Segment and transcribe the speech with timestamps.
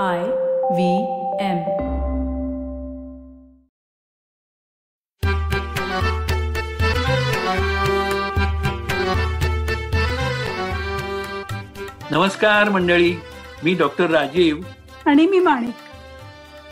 [0.00, 1.02] I V
[1.40, 1.58] M.
[12.10, 13.16] नमस्कार मंडळी.
[13.64, 14.56] मी डॉक्टर राजीव.
[15.06, 15.74] आणि मी माणिक.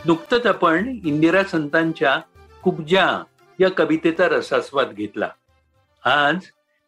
[0.05, 2.19] नुकतंच आपण इंदिरा संतांच्या
[2.63, 3.23] कुब्जा
[3.59, 5.29] या कवितेचा रसास्वाद घेतला.
[6.05, 6.39] आज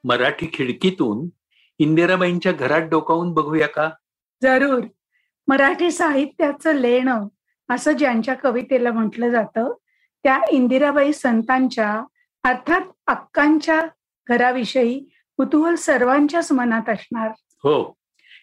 [0.03, 1.29] मराठी खिडकीतून
[1.79, 3.89] इंदिराबाईंच्या घरात डोकावून बघूया का?
[4.43, 4.83] जरूर.
[5.47, 7.27] मराठी साहित्याचं लेणं
[7.69, 9.73] असं ज्यांच्या कवितेला म्हटलं जातं
[10.23, 12.03] त्या इंदिराबाई संतांच्या
[12.43, 13.81] अर्थात अक्कांच्या
[14.27, 14.99] घराविषयी
[15.37, 17.31] कुतूहल सर्वांच्याच मनात असणार.
[17.39, 17.93] हो.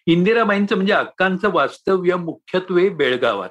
[0.06, 3.48] इंदिराबाईंचं म्हणजे अक्कांचं वास्तव्य मुख्यत्वे बेळगावात.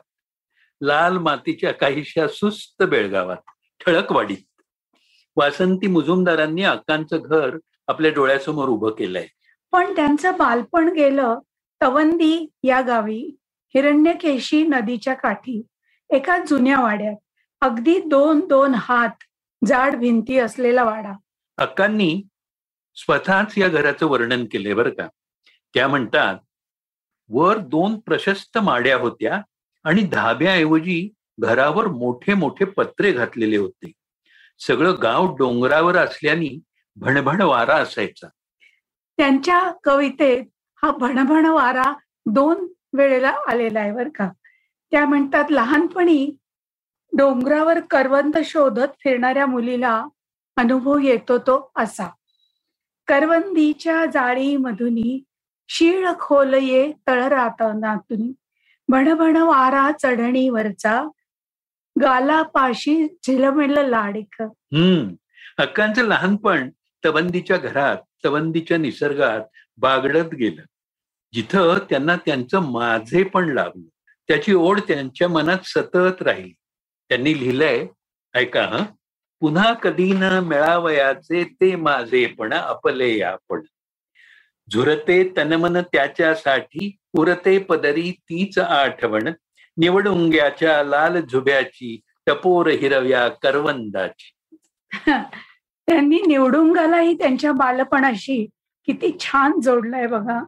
[0.81, 3.37] लाल मातीच्या काहीशा सुस्त बेळगावात
[3.85, 4.61] ठळकवाडीत.
[5.35, 7.57] वासंती मुजुमदारांनी अक्कांचं घर
[7.87, 9.27] आपल्या डोळ्यासमोर उभं केलंय.
[9.71, 11.39] पण त्यांचं बालपण गेलं
[11.81, 13.38] तवंदी या गावी.
[13.75, 15.61] हिरण्यकेशी नदीच्या काठी
[16.09, 17.15] एका जुन्या वाड्यात
[17.61, 19.23] अगदी दोन दोन हात
[19.65, 21.13] जाड भिंती असलेला वाडा.
[21.57, 22.23] अक्कांनी
[22.95, 25.07] स्वतःच या घराचं वर्णन केलंय बरं का.
[25.73, 26.35] त्या म्हणतात
[27.29, 29.41] वर दोन प्रशस्त माड्या होत्या
[29.83, 33.91] आणि धाब्याऐवजी घरावर मोठे मोठे पत्रे घातलेले होते.
[34.59, 36.59] सगळं गाव डोंगरावर असल्याने
[36.95, 38.27] भणभण वारा असायचा.
[39.17, 40.45] त्यांच्या कवितेत
[40.83, 41.93] हा भणभण वारा
[42.25, 44.29] दोन वेळेला आलेला आहे बरं का.
[44.91, 46.35] त्या म्हणतात लहानपणी
[47.17, 50.05] डोंगरावर करवंत शोधत फिरणाऱ्या मुलीला
[50.57, 52.09] अनुभव येतो तो असा.
[53.07, 55.23] करवंदीच्या जाळीमधुनी
[55.69, 57.23] शीळ खोल ये तळ
[57.79, 58.33] नातुनी
[58.87, 61.03] भणभण वारा चढणीवरचा
[62.01, 64.41] गाला पाशी झिलमिल लाडिक.
[64.41, 65.13] हम्म.
[65.57, 66.69] अक्कांचं लहानपण
[67.05, 69.41] तवंदीच्या घरात तवंदीच्या निसर्गात
[69.77, 70.61] बागडत गेलं.
[71.33, 73.87] जिथं त्यांना त्यांचं माझे पण लाभलं
[74.27, 76.51] त्याची ओढ त्यांच्या मनात सतत राहील.
[77.09, 77.85] त्यांनी लिहिलंय
[78.35, 78.83] ऐका हं
[79.39, 83.61] पुन्हा कधी न मिळावयाचे ते माझेपण अपले आपण.
[84.73, 89.27] झुरते तनमन त्याच्यासाठी उरते पदरी तीच आठवण.
[89.77, 94.57] निवडुंग्याच्या लाल झुब्याची टपोर हिरव्या करवंदाची.
[95.87, 98.45] त्यांनी निवडुंगालाही त्यांच्या बालपणाशी
[98.85, 100.43] किती छान जोडलंय बघा.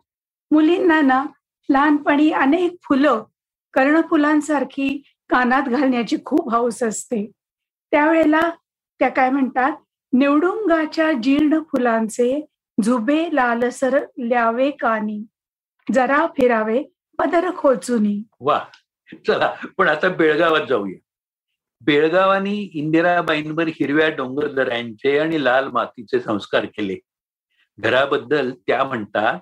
[0.51, 1.25] मुलींना ना
[1.69, 3.23] लहानपणी अनेक फुलं
[3.73, 7.31] कर्णफुलांसारखी कानात घालण्याची खूप हौस असते.
[7.91, 8.41] त्यावेळेला
[8.99, 9.71] त्या काय म्हणतात?
[10.13, 12.45] निवडुंगाच्या जीर्ण फुलांचे
[12.83, 15.19] झुबे लालसर ल्यावे कानी.
[15.93, 16.83] जरा फिरावे
[17.19, 18.21] पदर खोचुनी.
[18.39, 18.59] वा
[19.27, 20.97] चला पण आता बेळगावात जाऊया.
[21.81, 26.97] बेळगावानी इंदिराबाईंवर हिरव्या डोंगरदऱ्यांचे आणि लाल मातीचे संस्कार केले.
[27.79, 29.39] घराबद्दल त्या म्हणतात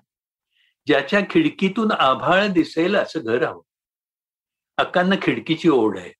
[0.85, 3.61] ज्याच्या खिडकीतून आभाळ दिसेल असं घर हवं.
[4.77, 6.11] अक्कांना खिडकीची ओढ आहे.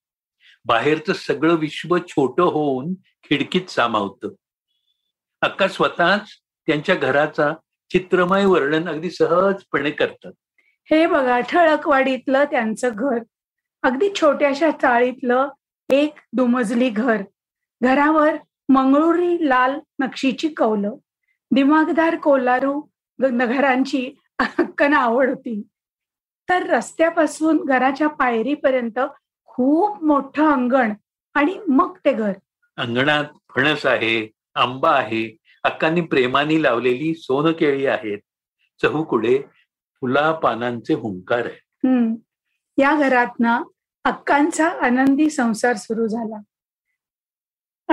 [0.64, 4.28] बाहेरचं सगळं विश्व छोट होऊन खिडकीत सामावतं.
[5.40, 6.28] अक्का स्वतःच
[6.66, 7.52] त्यांच्या घराचा
[7.90, 10.32] चित्रमय वर्णन अगदी सहजपणे करतात.
[10.90, 13.18] हे बघा ठळकवाडीतलं त्यांचं घर.
[13.82, 15.48] अगदी छोट्याशा चाळीतलं
[15.90, 17.22] एक दुमजली घर.
[17.82, 18.36] घरावर
[18.68, 20.94] मंगळुरी लाल नक्षीची कौलं.
[21.50, 22.82] दिमागदार कोलारू
[23.20, 25.62] घरांची हक्कन आवड होती.
[26.48, 28.98] तर रस्त्यापासून घराच्या पायरीपर्यंत
[29.46, 30.92] खूप मोठं अंगण
[31.34, 32.32] आणि मग ते घर.
[32.76, 33.24] अंगणात
[33.54, 38.18] फणस आहे आंबा आहे अक्कांनी प्रेमाने लावलेली सोनकेळी आहेत.
[38.82, 39.38] चहूकुडे
[40.00, 42.14] फुला पानांचे हुंकार आहे हम्म.
[42.78, 43.62] या घरात ना
[44.04, 46.40] अक्कांचा आनंदी संसार सुरू झाला.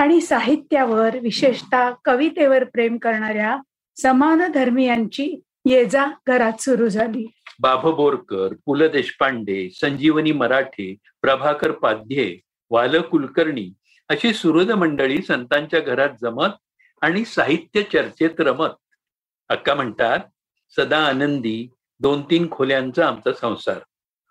[0.02, 3.56] आणि साहित्यावर विशेषतः कवितेवर प्रेम करणाऱ्या
[3.96, 7.26] समान धर्मियांची ये जा घरात सुरू झाली.
[7.60, 12.38] बाभ बोरकर पु ल देशपांडे संजीवनी मराठे प्रभाकर पाध्ये
[12.70, 13.68] वाल कुलकर्णी
[14.08, 16.56] अशी सुहृद मंडळी संतांच्या घरात जमत
[17.02, 18.76] आणि साहित्य चर्चेत रमत.
[19.50, 20.18] अक्का म्हणतात
[20.76, 21.68] सदा आनंदी
[22.00, 23.78] दोन तीन खोल्यांचा आमचा संसार.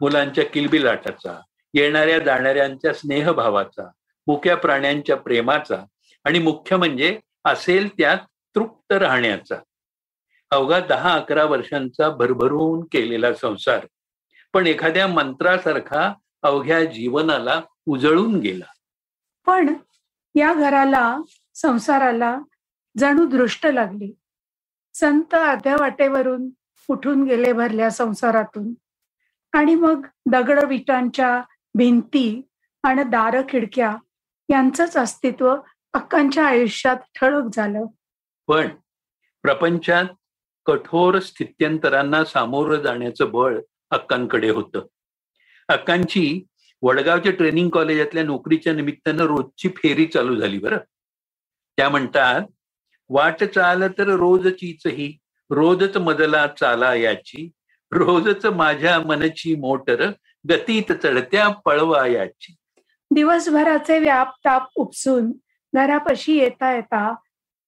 [0.02, 1.40] मुलांच्या किलबिलाटाचा
[1.74, 3.90] येणाऱ्या जाणाऱ्यांच्या स्नेहभावाचा
[4.28, 5.84] मुक्या प्राण्यांच्या प्रेमाचा
[6.26, 8.17] आणि मुख्य म्हणजे असेल त्यात
[8.56, 9.56] तृप्त राहण्याचा.
[10.49, 13.88] अवघा दहा अकरा वर्षांचा भरभरून केलेला संसार.
[14.53, 18.66] पण एखाद्या मंत्रासारखा अवघ्या जीवनाला उजळून गेला.
[19.46, 19.73] पण
[20.35, 21.17] या घराला
[21.55, 22.40] संसाराला
[22.97, 24.14] जणू दृष्ट लागली.
[24.94, 26.49] संत अर्ध्या वाटेवरून
[26.88, 28.73] उठून गेले भरल्या संसारातून.
[29.53, 31.44] आणि मग दगड विटांच्या
[31.76, 32.41] भिंती
[32.84, 33.96] आणि दार खिडक्या
[34.49, 35.55] यांचंच अस्तित्व
[35.94, 37.85] अक्कांच्या आयुष्यात ठळक झालं.
[38.47, 38.67] पण
[39.41, 40.05] प्रपंचात
[40.67, 43.59] कठोर स्थित्यंतरांना सामोरं जाण्याचं बळ
[43.91, 44.85] अक्कांकडे होतं.
[45.67, 46.43] अक्कांची
[46.81, 50.78] वडगावच्या ट्रेनिंग कॉलेजातल्या नोकरीच्या निमित्तानं रोजची फेरी चालू झाली बरं.
[51.78, 52.41] त्या म्हणतात
[53.09, 55.17] वाट चाल तर रोजचीच ही
[55.49, 57.49] रोजच मजला चाला याची
[57.91, 60.09] रोजच माझ्या मनची मोटर
[60.49, 62.55] गतीत चढत्या पळवा याची.
[63.11, 65.31] दिवसभराचे व्याप ताप उपसून
[65.73, 67.13] घरापाशी येता येता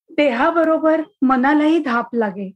[0.10, 2.52] देहाबरोबर मनालाही धाप लागे.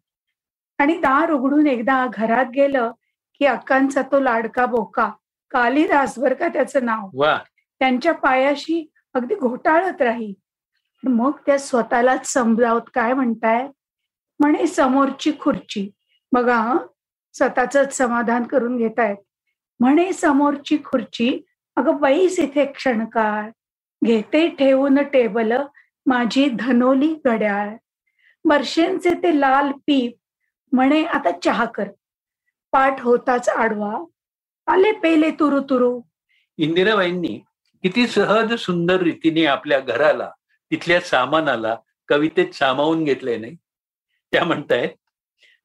[0.84, 2.92] आणि दार उघडून एकदा घरात गेलं
[3.40, 5.10] की अक्कांचा तो लाडका बोका
[5.52, 7.10] कालिदास बर का त्याचं नाव.
[7.80, 10.34] त्यांच्या पायाशी अगदी घोटाळत राही.
[11.04, 13.68] मग त्या स्वतःलाच समजावत काय म्हणताय?
[14.40, 15.90] म्हणे समोरची खुर्ची.
[16.32, 16.78] बघा
[17.34, 19.18] स्वतःच समाधान करून घेतायत.
[19.80, 21.42] म्हणे समोरची खुर्ची
[21.76, 23.50] अगं बैस इथे क्षणकाळ.
[24.06, 25.54] घेते ठेवून टेबल
[26.06, 27.76] माझी धनोली घड्याळ.
[28.46, 30.14] वर्षेंचे ते लाल पीप
[30.74, 31.84] म्हणे आता चहा कर.
[32.72, 34.06] पाठ होताच आडवा.
[34.68, 36.02] आले पेले तुरु तुरु.
[36.58, 37.44] इंदिराबाईंनी
[37.84, 40.32] किती सहज सुंदर रीतीने आपल्या घराला
[40.72, 41.76] तिथल्या सामानाला
[42.08, 43.56] कवितेत सामावून घेतले नाही?
[44.32, 44.90] त्या म्हणतायत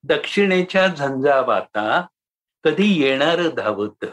[0.02, 2.06] दक्षिणेच्या झंझावाता
[2.64, 4.04] कधी येणार धावत?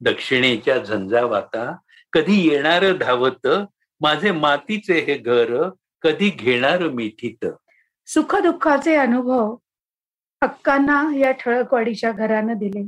[0.00, 1.76] दक्षिणेच्या झंझावाता
[2.12, 3.48] कधी येणार धावत?
[4.00, 5.70] माझे मातीचे हे घर
[6.02, 7.46] कधी घेणार मिठीत?
[8.06, 9.56] सुखदुःखाचे अनुभव.
[10.42, 12.82] हक्कांना या ठळकवाडीच्या घरानं दिले.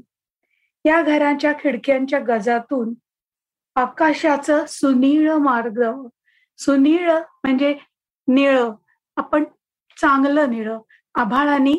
[0.84, 2.92] या घराच्या खिडक्यांच्या गजातून
[3.76, 5.82] आकाशाचं सुनीळ मार्ग
[6.58, 7.74] सुनीळ म्हणजे
[8.28, 8.58] निळ
[9.16, 9.44] आपण
[10.00, 10.72] चांगलं निळ
[11.14, 11.74] आभाळाने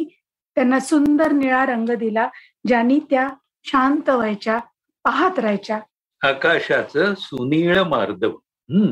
[0.55, 2.27] त्यांना सुंदर निळा रंग दिला
[2.67, 3.27] ज्यांनी त्या
[3.65, 4.59] शांत व्हायच्या
[5.05, 5.79] पाहत राहायच्या.
[6.21, 8.31] आकाशाचं सुनीळ मार्दव
[8.69, 8.91] हम्म.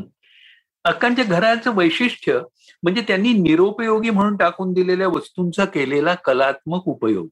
[0.88, 2.40] अक्कांच्या घराचं वैशिष्ट्य
[2.84, 7.28] म्हणजे त्यांनी निरोपयोगी म्हणून टाकून दिलेल्या वस्तूंचा केलेला कलात्मक उपयोग.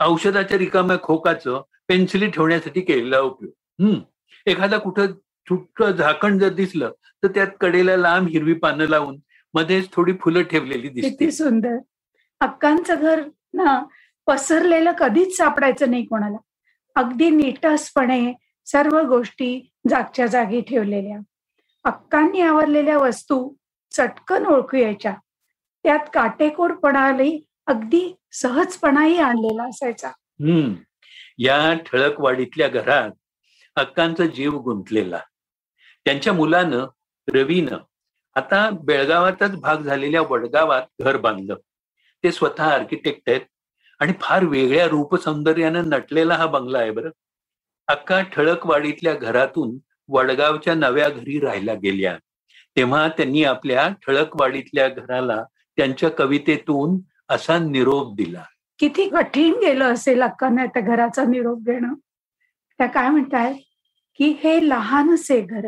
[0.00, 3.82] औषधाच्या रिकाम्या खोकाचं पेन्सिली ठेवण्यासाठी केलेला उपयोग.
[3.82, 3.98] हम्म.
[4.46, 5.06] एखादा कुठं
[5.50, 9.18] छोट झाकण जर दिसलं तर त्यात कडेला लांब हिरवी पानं लावून
[9.54, 11.76] मध्येच थोडी फुलं ठेवलेली किती दिसते सुंदर.
[12.40, 13.22] अक्कांचं घर
[13.54, 13.84] ना
[14.26, 16.36] पसरलेलं कधीच सापडायचं नाही कोणाला.
[16.94, 18.32] अगदी नीटसपणे
[18.66, 21.18] सर्व गोष्टी जागच्या जागी ठेवलेल्या.
[21.86, 23.54] हक्कांनी आवरलेल्या वस्तू
[23.90, 25.14] चटकन ओळखू यायच्या
[25.82, 30.08] त्यात काटेकोरपणालाही अगदी सहजपणाही आणलेला असायचा.
[30.08, 30.74] हम्म.
[31.38, 33.10] या ठळकवाडीतल्या घरात
[33.78, 35.20] हक्कांचा जीव गुंतलेला.
[36.04, 36.86] त्यांच्या मुलानं
[37.34, 37.78] रवीनं
[38.34, 41.56] आता बेळगावातच भाग झालेल्या वडगावात घर बांधलं.
[42.24, 43.40] ते स्वतः आर्किटेक्ट आहेत
[43.98, 47.10] आणि फार वेगळ्या रूपसौंदर्यानं नटलेला हा बंगला आहे बरं.
[47.88, 52.16] अक्का ठळकवाडीतल्या घरातून वडगावच्या नव्या घरी राहायला गेल्या.
[52.76, 55.44] तेव्हा त्यांनी आपल्या ठळकवाडीतल्या घराला
[55.76, 56.98] त्यांच्या कवितेतून
[57.28, 58.42] असा निरोप दिला.
[58.78, 61.94] किती कठीण गेलं असेल अक्कांना त्या घराचा निरोप घेणं.
[62.78, 63.52] त्या काय म्हणताय?
[64.18, 65.66] की हे लहानसे घर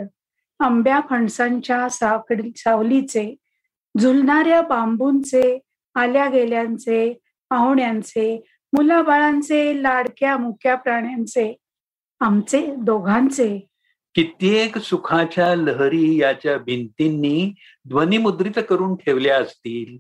[0.61, 3.35] आंब्या फणसांच्या साकडी सावलीचे
[4.01, 5.59] झुलणाऱ्या बांबूंचे
[5.95, 7.13] आल्या गेल्यांचे
[7.51, 11.57] पाहुण्यांचे मुलाबाळांचे लाडक्या मुक्या प्राण्यांचे
[12.21, 13.69] आमचे दोघांचे
[14.15, 17.55] कित्येक सुखाच्या लहरी याच्या भिंतींनी
[17.89, 19.99] ध्वनिमुद्रित करून ठेवल्या असतील.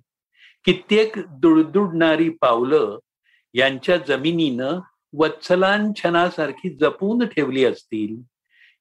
[0.64, 2.98] कित्येक दुडदुडणारी पावलं
[3.54, 4.80] यांच्या जमिनीनं
[5.12, 8.16] वत्सलांछनासारखी जपून ठेवली असतील.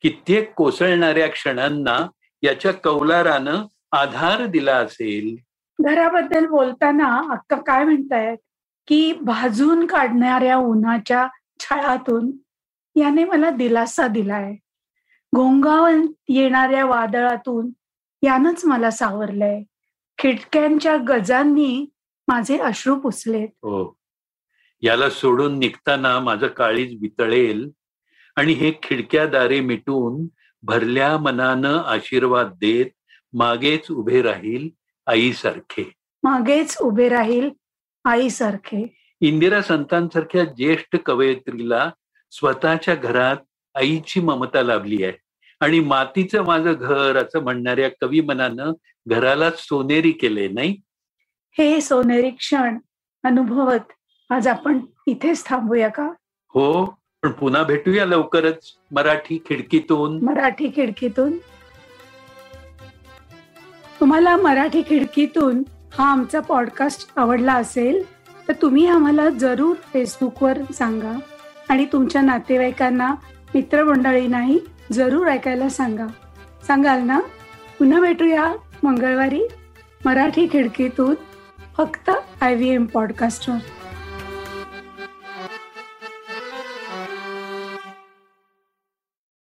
[0.02, 2.08] कित्येक कोसळणाऱ्या क्षणांना
[2.42, 5.36] याच्या कौलारानं आधार दिला असेल.
[5.80, 8.38] घराबद्दल बोलताना अक्का काय म्हणतायत?
[8.88, 11.28] की भाजून काढणाऱ्या उन्हाच्या
[11.60, 12.32] छळातून
[12.96, 14.56] याने मला दिलासा दिलाय.
[15.36, 17.70] घोंगावून येणाऱ्या वादळातून
[18.24, 19.64] यानंच मला सावरलंय.
[20.18, 21.86] खिडक्यांच्या गजांनी
[22.28, 23.48] माझे अश्रू पुसलेत.
[23.48, 23.98] हो.
[24.82, 27.70] याला सोडून निघताना माझं काळीज वितळेल
[28.36, 30.28] आणि हे खिडक्या दारे मिटून
[30.64, 32.86] भरल्या मनानं आशीर्वाद देत
[33.34, 34.70] मागेच उभे राहील
[35.08, 35.94] आईसारखे.
[36.24, 37.50] मागेच उभे राहील
[38.06, 38.98] आईसारखे.
[39.22, 41.92] इंदिरा संतांसारख्या ज्येष्ठ कवयित्रीला
[42.32, 43.38] स्वतःच्या घरात
[43.76, 45.14] आईची ममता लाभली आहे.
[45.60, 48.72] आणि मातीचं माझं घर असं म्हणणाऱ्या कवी मनानं
[49.08, 50.78] घराला सोनेरी केले नाही?
[51.58, 52.78] हे सोनेरी क्षण
[53.24, 53.92] अनुभवत
[54.30, 56.10] आज आपण इथेच थांबूया का?
[56.50, 56.86] हो
[57.24, 60.24] पण पुन्हा भेटूया लवकरच मराठी खिडकीतून.
[60.24, 61.38] मराठी खिडकीतून.
[64.00, 65.64] तुम्हाला मराठी खिडकीतून
[65.94, 68.04] हा आमचा पॉडकास्ट आवडला असेल
[68.48, 71.20] तर तुम्ही आम्हाला जरूर फेसबुकवर सांगा.
[71.70, 73.14] आणि तुमच्या नातेवाईकांना
[73.56, 74.60] मित्रमंडळींनाही
[74.92, 76.08] जरूर ऐकायला सांगा.
[76.68, 77.20] सांगाल ना?
[77.80, 78.54] पुन्हा भेटूया
[78.84, 79.42] मंगळवारी
[80.06, 81.16] मराठी खिडकीतून
[81.78, 83.58] फक्त आय व्ही एम पॉडकास्टवर